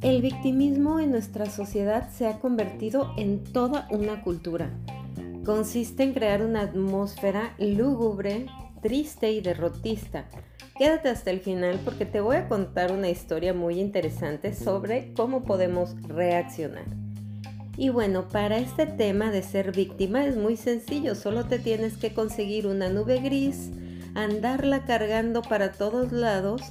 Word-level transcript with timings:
El 0.00 0.22
victimismo 0.22 0.98
en 1.00 1.10
nuestra 1.10 1.46
sociedad 1.46 2.10
se 2.10 2.26
ha 2.26 2.38
convertido 2.38 3.12
en 3.16 3.44
toda 3.44 3.86
una 3.90 4.22
cultura. 4.22 4.70
Consiste 5.44 6.02
en 6.02 6.12
crear 6.12 6.42
una 6.42 6.62
atmósfera 6.62 7.54
lúgubre, 7.58 8.46
triste 8.82 9.30
y 9.30 9.40
derrotista. 9.40 10.28
Quédate 10.76 11.08
hasta 11.08 11.30
el 11.30 11.40
final 11.40 11.80
porque 11.84 12.06
te 12.06 12.20
voy 12.20 12.36
a 12.36 12.48
contar 12.48 12.92
una 12.92 13.08
historia 13.08 13.54
muy 13.54 13.78
interesante 13.80 14.54
sobre 14.54 15.12
cómo 15.14 15.44
podemos 15.44 15.94
reaccionar. 16.02 16.86
Y 17.76 17.90
bueno, 17.90 18.28
para 18.28 18.58
este 18.58 18.86
tema 18.86 19.30
de 19.30 19.42
ser 19.42 19.70
víctima 19.70 20.26
es 20.26 20.36
muy 20.36 20.56
sencillo, 20.56 21.14
solo 21.14 21.44
te 21.44 21.60
tienes 21.60 21.96
que 21.96 22.12
conseguir 22.12 22.66
una 22.66 22.88
nube 22.88 23.20
gris, 23.20 23.70
andarla 24.14 24.84
cargando 24.84 25.42
para 25.42 25.72
todos 25.72 26.12
lados 26.12 26.62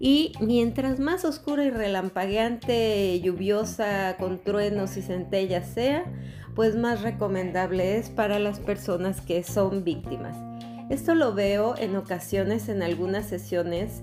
y 0.00 0.32
mientras 0.40 1.00
más 1.00 1.24
oscura 1.24 1.64
y 1.64 1.70
relampagueante, 1.70 3.20
lluviosa, 3.20 4.16
con 4.18 4.38
truenos 4.38 4.96
y 4.96 5.02
centellas 5.02 5.68
sea, 5.68 6.04
pues 6.54 6.76
más 6.76 7.02
recomendable 7.02 7.98
es 7.98 8.08
para 8.08 8.38
las 8.38 8.60
personas 8.60 9.20
que 9.20 9.42
son 9.42 9.82
víctimas. 9.82 10.36
Esto 10.88 11.14
lo 11.14 11.34
veo 11.34 11.76
en 11.76 11.96
ocasiones 11.96 12.68
en 12.68 12.82
algunas 12.82 13.26
sesiones 13.26 14.02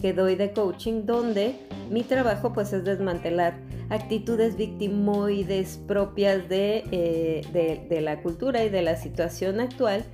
que 0.00 0.12
doy 0.12 0.36
de 0.36 0.52
coaching 0.52 1.04
donde 1.04 1.56
mi 1.90 2.02
trabajo 2.02 2.52
pues 2.52 2.72
es 2.72 2.84
desmantelar 2.84 3.54
actitudes 3.90 4.56
victimoides 4.56 5.78
propias 5.86 6.42
eh, 6.50 7.42
de, 7.52 7.86
de 7.88 8.00
la 8.00 8.22
cultura 8.22 8.64
y 8.64 8.70
de 8.70 8.82
la 8.82 8.96
situación 8.96 9.60
actual 9.60 10.04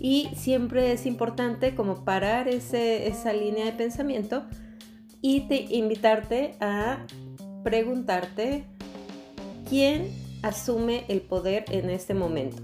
y 0.00 0.30
siempre 0.34 0.92
es 0.92 1.06
importante 1.06 1.74
como 1.74 2.04
parar 2.04 2.48
ese, 2.48 3.06
esa 3.06 3.32
línea 3.32 3.64
de 3.64 3.72
pensamiento 3.72 4.44
y 5.20 5.48
te, 5.48 5.66
invitarte 5.74 6.54
a 6.60 7.06
preguntarte 7.62 8.66
quién 9.68 10.10
asume 10.42 11.04
el 11.08 11.22
poder 11.22 11.64
en 11.70 11.88
este 11.90 12.14
momento. 12.14 12.62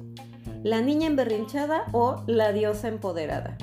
¿La 0.63 0.83
niña 0.83 1.07
emberrinchada 1.07 1.87
o 1.93 2.23
la 2.27 2.53
diosa 2.53 2.89
empoderada? 2.89 3.57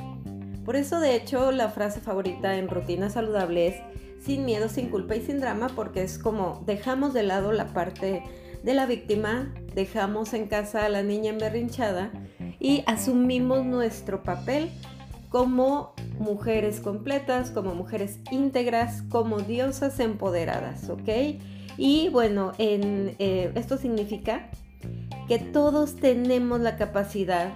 Por 0.65 0.75
eso 0.75 0.99
de 0.99 1.15
hecho 1.15 1.51
la 1.51 1.69
frase 1.69 2.01
favorita 2.01 2.57
en 2.57 2.67
rutina 2.67 3.09
saludable 3.09 3.67
es 3.67 3.75
sin 4.19 4.45
miedo, 4.45 4.67
sin 4.67 4.89
culpa 4.89 5.15
y 5.15 5.21
sin 5.21 5.39
drama 5.39 5.69
porque 5.75 6.01
es 6.01 6.17
como 6.17 6.63
dejamos 6.65 7.13
de 7.13 7.23
lado 7.23 7.51
la 7.51 7.67
parte 7.67 8.23
de 8.63 8.73
la 8.73 8.87
víctima, 8.87 9.53
dejamos 9.75 10.33
en 10.33 10.47
casa 10.47 10.85
a 10.85 10.89
la 10.89 11.03
niña 11.03 11.29
emberrinchada 11.29 12.11
y 12.67 12.83
asumimos 12.85 13.65
nuestro 13.65 14.23
papel 14.23 14.69
como 15.29 15.93
mujeres 16.19 16.81
completas, 16.81 17.49
como 17.49 17.73
mujeres 17.73 18.19
íntegras, 18.29 19.03
como 19.03 19.39
diosas 19.39 19.97
empoderadas, 20.01 20.89
¿ok? 20.89 21.39
Y 21.77 22.09
bueno, 22.09 22.51
en, 22.57 23.15
eh, 23.19 23.53
esto 23.55 23.77
significa 23.77 24.49
que 25.29 25.39
todos 25.39 25.95
tenemos 25.95 26.59
la 26.59 26.75
capacidad 26.75 27.53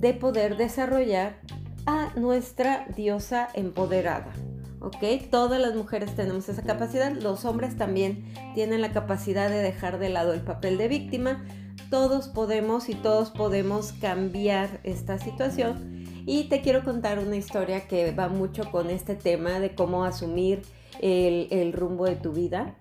de 0.00 0.14
poder 0.14 0.56
desarrollar 0.56 1.36
a 1.84 2.14
nuestra 2.16 2.86
diosa 2.96 3.50
empoderada. 3.52 4.32
¿Ok? 4.80 5.28
Todas 5.30 5.60
las 5.60 5.74
mujeres 5.74 6.14
tenemos 6.14 6.48
esa 6.48 6.62
capacidad, 6.62 7.12
los 7.12 7.44
hombres 7.44 7.76
también 7.76 8.32
tienen 8.54 8.80
la 8.80 8.92
capacidad 8.92 9.50
de 9.50 9.58
dejar 9.58 9.98
de 9.98 10.08
lado 10.08 10.32
el 10.32 10.40
papel 10.40 10.78
de 10.78 10.88
víctima. 10.88 11.44
Todos 11.90 12.28
podemos 12.28 12.88
y 12.88 12.94
todos 12.94 13.30
podemos 13.30 13.92
cambiar 13.92 14.80
esta 14.84 15.18
situación 15.18 16.04
y 16.26 16.44
te 16.44 16.60
quiero 16.60 16.84
contar 16.84 17.18
una 17.18 17.36
historia 17.36 17.88
que 17.88 18.12
va 18.12 18.28
mucho 18.28 18.70
con 18.70 18.90
este 18.90 19.14
tema 19.14 19.60
de 19.60 19.74
cómo 19.74 20.04
asumir 20.04 20.60
el, 21.00 21.72
rumbo 21.72 22.04
de 22.04 22.16
tu 22.16 22.32
vida. 22.32 22.76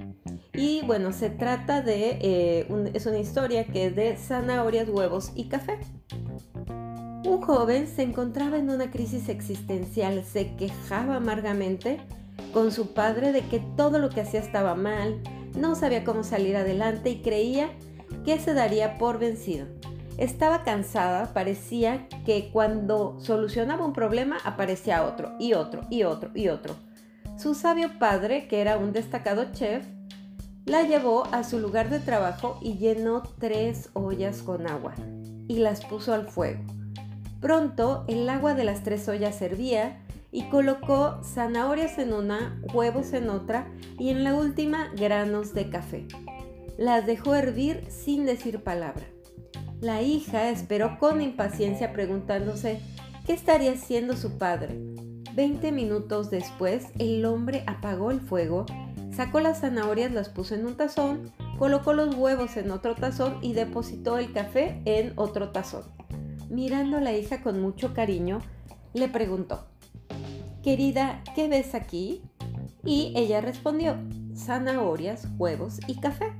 Y 0.53 0.81
bueno, 0.85 1.13
se 1.13 1.29
trata 1.29 1.81
de, 1.81 2.17
eh, 2.21 2.91
es 2.93 3.05
una 3.05 3.19
historia 3.19 3.65
que 3.65 3.85
es 3.85 3.95
de 3.95 4.17
zanahorias, 4.17 4.89
huevos 4.89 5.31
y 5.33 5.45
café. 5.45 5.79
Un 7.23 7.41
joven 7.41 7.87
se 7.87 8.03
encontraba 8.03 8.57
en 8.57 8.69
una 8.69 8.91
crisis 8.91 9.29
existencial, 9.29 10.25
se 10.25 10.53
quejaba 10.55 11.15
amargamente 11.15 11.99
con 12.53 12.73
su 12.73 12.93
padre 12.93 13.31
de 13.31 13.41
que 13.41 13.61
todo 13.77 13.97
lo 13.99 14.09
que 14.09 14.21
hacía 14.21 14.41
estaba 14.41 14.75
mal, 14.75 15.21
no 15.57 15.75
sabía 15.75 16.03
cómo 16.03 16.23
salir 16.23 16.57
adelante 16.57 17.11
y 17.11 17.21
creía 17.21 17.69
que 18.27 18.39
se 18.41 18.53
daría 18.53 18.97
por 18.97 19.19
vencido. 19.19 19.67
Estaba 20.17 20.65
cansada, 20.65 21.33
parecía 21.33 22.09
que 22.25 22.49
cuando 22.51 23.17
solucionaba 23.21 23.85
un 23.85 23.93
problema 23.93 24.37
aparecía 24.43 25.05
otro 25.05 25.31
y 25.39 25.53
otro 25.53 25.83
y 25.89 26.03
otro 26.03 26.31
y 26.33 26.49
otro. 26.49 26.75
Su 27.37 27.55
sabio 27.55 27.97
padre, 27.99 28.49
que 28.49 28.59
era 28.59 28.77
un 28.77 28.91
destacado 28.91 29.53
chef, 29.53 29.85
la 30.65 30.83
llevó 30.83 31.23
a 31.31 31.45
su 31.45 31.57
lugar 31.57 31.89
de 31.89 32.01
trabajo 32.01 32.59
y 32.61 32.73
llenó 32.73 33.23
tres 33.39 33.91
ollas 33.93 34.41
con 34.41 34.67
agua 34.67 34.93
y 35.47 35.59
las 35.59 35.85
puso 35.85 36.13
al 36.13 36.27
fuego. 36.27 36.59
Pronto 37.39 38.03
el 38.09 38.27
agua 38.27 38.55
de 38.55 38.65
las 38.65 38.83
tres 38.83 39.07
ollas 39.07 39.35
servía 39.35 40.01
y 40.33 40.49
colocó 40.49 41.21
zanahorias 41.23 41.97
en 41.97 42.11
una, 42.11 42.61
huevos 42.73 43.13
en 43.13 43.29
otra 43.29 43.69
y 43.97 44.09
en 44.09 44.25
la 44.25 44.33
última 44.33 44.89
granos 44.97 45.53
de 45.53 45.69
café. 45.69 46.07
Las 46.77 47.07
dejó 47.07 47.33
hervir 47.33 47.85
sin 47.89 48.25
decir 48.25 48.63
palabra. 48.63 49.05
La 49.81 50.01
hija 50.01 50.49
esperó 50.49 50.99
con 50.99 51.21
impaciencia 51.21 51.91
preguntándose 51.91 52.79
qué 53.25 53.33
estaría 53.33 53.71
haciendo 53.71 54.15
su 54.15 54.37
padre. 54.37 54.79
Veinte 55.33 55.71
minutos 55.71 56.29
después, 56.29 56.85
el 56.99 57.25
hombre 57.25 57.63
apagó 57.67 58.11
el 58.11 58.21
fuego, 58.21 58.65
sacó 59.11 59.39
las 59.39 59.61
zanahorias, 59.61 60.11
las 60.11 60.29
puso 60.29 60.55
en 60.55 60.65
un 60.65 60.77
tazón, 60.77 61.31
colocó 61.57 61.93
los 61.93 62.15
huevos 62.15 62.57
en 62.57 62.71
otro 62.71 62.95
tazón 62.95 63.37
y 63.41 63.53
depositó 63.53 64.17
el 64.17 64.31
café 64.31 64.81
en 64.85 65.13
otro 65.15 65.49
tazón. 65.49 65.83
Mirando 66.49 66.97
a 66.97 67.01
la 67.01 67.13
hija 67.13 67.41
con 67.41 67.61
mucho 67.61 67.93
cariño, 67.93 68.39
le 68.93 69.07
preguntó, 69.07 69.67
Querida, 70.63 71.23
¿qué 71.35 71.47
ves 71.47 71.75
aquí? 71.75 72.21
Y 72.83 73.13
ella 73.15 73.41
respondió, 73.41 73.97
zanahorias, 74.35 75.27
huevos 75.37 75.79
y 75.87 75.99
café. 75.99 76.33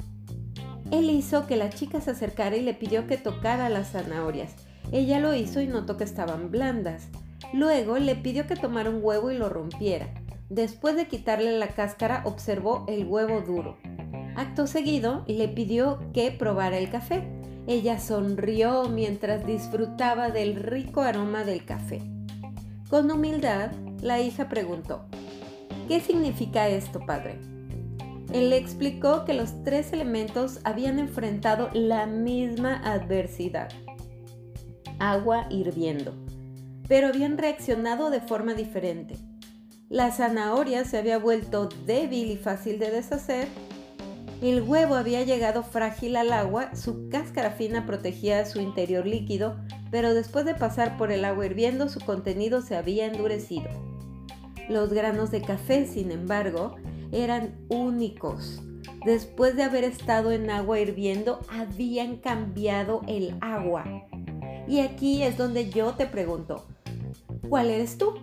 Él 0.91 1.09
hizo 1.09 1.47
que 1.47 1.57
la 1.57 1.69
chica 1.69 1.99
se 1.99 2.11
acercara 2.11 2.55
y 2.55 2.61
le 2.61 2.73
pidió 2.73 3.07
que 3.07 3.17
tocara 3.17 3.69
las 3.69 3.91
zanahorias. 3.91 4.53
Ella 4.91 5.19
lo 5.19 5.33
hizo 5.33 5.59
y 5.59 5.67
notó 5.67 5.97
que 5.97 6.05
estaban 6.05 6.49
blandas. 6.49 7.09
Luego 7.53 7.97
le 7.97 8.15
pidió 8.15 8.47
que 8.47 8.55
tomara 8.55 8.89
un 8.89 8.99
huevo 9.01 9.29
y 9.29 9.37
lo 9.37 9.49
rompiera. 9.49 10.07
Después 10.49 10.95
de 10.95 11.07
quitarle 11.07 11.57
la 11.57 11.67
cáscara, 11.67 12.21
observó 12.25 12.85
el 12.87 13.05
huevo 13.05 13.41
duro. 13.41 13.77
Acto 14.37 14.65
seguido, 14.65 15.25
le 15.27 15.49
pidió 15.49 15.99
que 16.13 16.31
probara 16.31 16.77
el 16.77 16.89
café. 16.89 17.27
Ella 17.67 17.99
sonrió 17.99 18.87
mientras 18.87 19.45
disfrutaba 19.45 20.29
del 20.29 20.55
rico 20.55 21.01
aroma 21.01 21.43
del 21.43 21.65
café. 21.65 22.01
Con 22.89 23.11
humildad, 23.11 23.71
la 24.01 24.21
hija 24.21 24.47
preguntó, 24.47 25.05
¿Qué 25.89 25.99
significa 25.99 26.69
esto, 26.69 27.01
padre? 27.05 27.56
Él 28.33 28.49
le 28.49 28.57
explicó 28.57 29.25
que 29.25 29.33
los 29.33 29.63
tres 29.63 29.93
elementos 29.93 30.59
habían 30.63 30.99
enfrentado 30.99 31.69
la 31.73 32.05
misma 32.05 32.75
adversidad, 32.83 33.69
agua 34.99 35.47
hirviendo, 35.49 36.13
pero 36.87 37.07
habían 37.07 37.37
reaccionado 37.37 38.09
de 38.09 38.21
forma 38.21 38.53
diferente. 38.53 39.15
La 39.89 40.11
zanahoria 40.11 40.83
se 40.83 40.97
había 40.97 41.17
vuelto 41.17 41.69
débil 41.85 42.31
y 42.31 42.37
fácil 42.37 42.77
de 42.79 42.91
deshacer, 42.91 43.47
el 44.41 44.61
huevo 44.61 44.93
había 44.93 45.23
llegado 45.23 45.63
frágil 45.63 46.15
al 46.15 46.31
agua, 46.31 46.75
su 46.75 47.09
cáscara 47.09 47.49
fina 47.51 47.87
protegía 47.87 48.45
su 48.45 48.61
interior 48.61 49.07
líquido, 49.07 49.57
pero 49.89 50.13
después 50.13 50.45
de 50.45 50.53
pasar 50.53 50.95
por 50.95 51.11
el 51.11 51.25
agua 51.25 51.47
hirviendo 51.47 51.89
su 51.89 51.99
contenido 51.99 52.61
se 52.61 52.75
había 52.75 53.07
endurecido. 53.07 53.67
Los 54.69 54.93
granos 54.93 55.31
de 55.31 55.41
café, 55.41 55.87
sin 55.87 56.11
embargo, 56.11 56.75
eran 57.11 57.55
únicos. 57.69 58.61
Después 59.05 59.55
de 59.55 59.63
haber 59.63 59.83
estado 59.83 60.31
en 60.31 60.49
agua 60.49 60.79
hirviendo, 60.79 61.39
habían 61.49 62.17
cambiado 62.17 63.01
el 63.07 63.35
agua. 63.41 63.85
Y 64.67 64.79
aquí 64.79 65.23
es 65.23 65.37
donde 65.37 65.69
yo 65.69 65.93
te 65.93 66.07
pregunto, 66.07 66.65
¿cuál 67.47 67.69
eres 67.69 67.97
tú? 67.97 68.15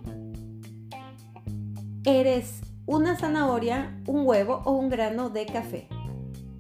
¿Eres 2.05 2.61
una 2.87 3.17
zanahoria, 3.17 3.99
un 4.07 4.27
huevo 4.27 4.61
o 4.67 4.73
un 4.73 4.91
grano 4.91 5.31
de 5.31 5.47
café? 5.47 5.89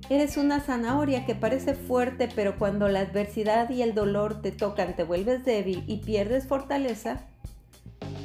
¿Eres 0.08 0.36
una 0.36 0.60
zanahoria 0.60 1.24
que 1.24 1.34
parece 1.34 1.74
fuerte 1.74 2.28
pero 2.34 2.58
cuando 2.58 2.88
la 2.88 3.00
adversidad 3.00 3.70
y 3.70 3.82
el 3.82 3.94
dolor 3.94 4.42
te 4.42 4.52
tocan 4.52 4.96
te 4.96 5.02
vuelves 5.02 5.44
débil 5.44 5.84
y 5.86 5.98
pierdes 5.98 6.46
fortaleza? 6.46 7.26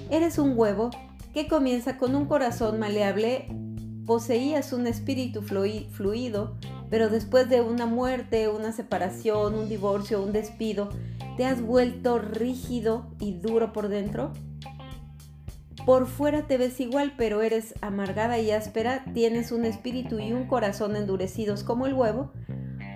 ¿Eres 0.09 0.37
un 0.37 0.57
huevo 0.57 0.89
que 1.33 1.47
comienza 1.47 1.97
con 1.97 2.15
un 2.15 2.25
corazón 2.25 2.79
maleable 2.79 3.47
poseías 4.09 4.73
un 4.73 4.87
espíritu 4.87 5.43
fluido, 5.43 6.55
pero 6.89 7.09
después 7.09 7.47
de 7.47 7.61
una 7.61 7.85
muerte, 7.85 8.47
una 8.47 8.71
separación, 8.71 9.53
un 9.53 9.69
divorcio, 9.69 10.23
un 10.23 10.31
despido, 10.31 10.89
¿te 11.37 11.45
has 11.45 11.61
vuelto 11.61 12.17
rígido 12.17 13.05
y 13.19 13.33
duro 13.33 13.71
por 13.71 13.87
dentro? 13.87 14.33
por 15.85 16.07
fuera 16.07 16.47
te 16.47 16.57
ves 16.57 16.79
igual, 16.79 17.13
pero 17.17 17.43
eres 17.43 17.75
amargada 17.81 18.39
y 18.39 18.49
áspera, 18.49 19.05
tienes 19.13 19.51
un 19.51 19.63
espíritu 19.63 20.17
y 20.17 20.33
un 20.33 20.45
corazón 20.45 20.95
endurecidos 20.95 21.63
como 21.63 21.85
el 21.85 21.93
huevo, 21.93 22.31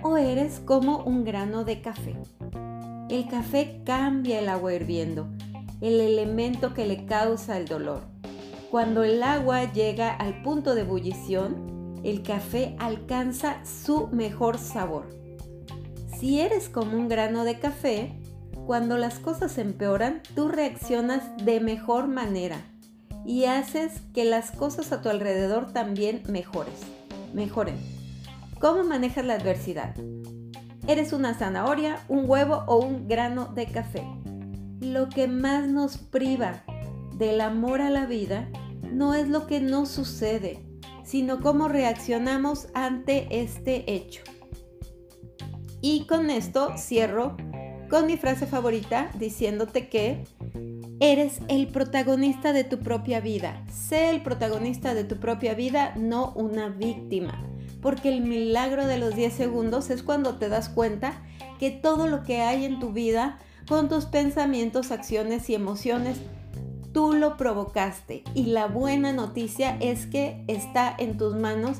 o 0.02 0.16
eres 0.16 0.60
como 0.64 1.04
un 1.04 1.24
grano 1.24 1.64
de 1.64 1.80
café. 1.80 2.16
El 3.08 3.28
café 3.28 3.82
cambia 3.84 4.40
el 4.40 4.48
agua 4.48 4.74
hirviendo, 4.74 5.28
el 5.80 6.00
elemento 6.00 6.74
que 6.74 6.86
le 6.86 7.06
causa 7.06 7.56
el 7.56 7.66
dolor. 7.66 8.13
Cuando 8.74 9.04
el 9.04 9.22
agua 9.22 9.72
llega 9.72 10.12
al 10.12 10.42
punto 10.42 10.74
de 10.74 10.80
ebullición, 10.80 12.00
el 12.02 12.24
café 12.24 12.74
alcanza 12.80 13.64
su 13.64 14.08
mejor 14.08 14.58
sabor. 14.58 15.10
Si 16.18 16.40
eres 16.40 16.68
como 16.68 16.96
un 16.96 17.06
grano 17.06 17.44
de 17.44 17.60
café, 17.60 18.18
cuando 18.66 18.98
las 18.98 19.20
cosas 19.20 19.58
empeoran, 19.58 20.22
tú 20.34 20.48
reaccionas 20.48 21.22
de 21.36 21.60
mejor 21.60 22.08
manera 22.08 22.62
y 23.24 23.44
haces 23.44 24.00
que 24.12 24.24
las 24.24 24.50
cosas 24.50 24.90
a 24.90 25.02
tu 25.02 25.08
alrededor 25.08 25.72
también 25.72 26.24
mejores, 26.28 26.80
mejoren. 27.32 27.76
¿Cómo 28.58 28.82
manejas 28.82 29.24
la 29.24 29.34
adversidad? 29.34 29.94
¿Eres 30.88 31.12
una 31.12 31.34
zanahoria, 31.34 32.00
un 32.08 32.28
huevo 32.28 32.64
o 32.66 32.78
un 32.78 33.06
grano 33.06 33.52
de 33.54 33.66
café? 33.66 34.04
Lo 34.80 35.08
que 35.08 35.28
más 35.28 35.68
nos 35.68 35.96
priva 35.96 36.64
del 37.12 37.40
amor 37.40 37.80
a 37.80 37.90
la 37.90 38.06
vida 38.06 38.48
no 38.94 39.14
es 39.14 39.28
lo 39.28 39.46
que 39.46 39.60
nos 39.60 39.88
sucede, 39.88 40.60
sino 41.04 41.40
cómo 41.40 41.68
reaccionamos 41.68 42.68
ante 42.74 43.26
este 43.30 43.92
hecho. 43.92 44.22
Y 45.80 46.06
con 46.06 46.30
esto 46.30 46.74
cierro 46.78 47.36
con 47.90 48.06
mi 48.06 48.16
frase 48.16 48.46
favorita 48.46 49.10
diciéndote 49.18 49.88
que 49.88 50.24
Eres 51.00 51.40
el 51.48 51.66
protagonista 51.66 52.52
de 52.52 52.62
tu 52.62 52.78
propia 52.78 53.20
vida. 53.20 53.62
Sé 53.70 54.10
el 54.10 54.22
protagonista 54.22 54.94
de 54.94 55.02
tu 55.02 55.16
propia 55.16 55.52
vida, 55.54 55.92
no 55.96 56.32
una 56.36 56.68
víctima. 56.68 57.44
Porque 57.82 58.08
el 58.08 58.22
milagro 58.22 58.86
de 58.86 58.96
los 58.96 59.16
10 59.16 59.32
segundos 59.32 59.90
es 59.90 60.04
cuando 60.04 60.36
te 60.36 60.48
das 60.48 60.68
cuenta 60.68 61.20
que 61.58 61.70
todo 61.70 62.06
lo 62.06 62.22
que 62.22 62.42
hay 62.42 62.64
en 62.64 62.78
tu 62.78 62.92
vida, 62.92 63.38
con 63.68 63.88
tus 63.88 64.06
pensamientos, 64.06 64.92
acciones 64.92 65.50
y 65.50 65.54
emociones, 65.54 66.20
tú 66.94 67.12
lo 67.12 67.36
provocaste. 67.36 68.24
Y 68.34 68.46
la 68.46 68.66
buena 68.66 69.12
noticia 69.12 69.76
es 69.80 70.06
que 70.06 70.42
está 70.48 70.94
en 70.96 71.18
tus 71.18 71.34
manos 71.34 71.78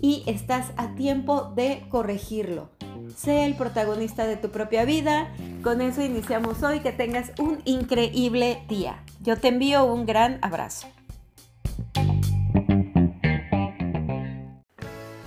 y 0.00 0.24
estás 0.26 0.72
a 0.76 0.96
tiempo 0.96 1.52
de 1.54 1.86
corregirlo. 1.90 2.70
Sé 3.16 3.44
el 3.44 3.54
protagonista 3.54 4.26
de 4.26 4.36
tu 4.36 4.50
propia 4.50 4.84
vida. 4.84 5.32
Con 5.62 5.80
eso 5.80 6.02
iniciamos 6.02 6.62
hoy. 6.62 6.80
Que 6.80 6.90
tengas 6.90 7.30
un 7.38 7.60
increíble 7.64 8.62
día. 8.68 9.04
Yo 9.20 9.36
te 9.36 9.48
envío 9.48 9.84
un 9.84 10.06
gran 10.06 10.38
abrazo. 10.42 10.88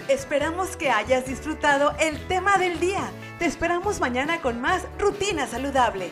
Esperamos 0.10 0.78
que 0.78 0.90
hayas 0.90 1.28
disfrutado 1.28 1.94
el 2.00 2.20
tema 2.28 2.58
del 2.58 2.80
día. 2.80 3.12
Te 3.40 3.46
esperamos 3.46 4.00
mañana 4.00 4.42
con 4.42 4.60
más 4.62 4.88
Rutina 4.98 5.46
Saludable. 5.46 6.12